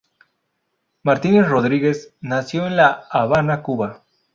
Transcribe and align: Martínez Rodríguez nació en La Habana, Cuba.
Martínez 1.03 1.47
Rodríguez 1.47 2.15
nació 2.21 2.65
en 2.65 2.75
La 2.77 2.87
Habana, 3.11 3.61
Cuba. 3.61 4.03